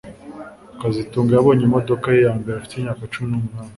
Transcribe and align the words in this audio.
kazitunga 0.79 1.31
yabonye 1.33 1.63
imodoka 1.65 2.07
ye 2.15 2.19
ya 2.27 2.33
mbere 2.39 2.55
afite 2.57 2.73
imyaka 2.75 3.11
cumi 3.13 3.27
numunani 3.29 3.69